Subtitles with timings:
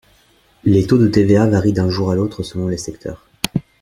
[0.63, 3.27] Les taux de TVA varient d’un jour à l’autre selon les secteurs.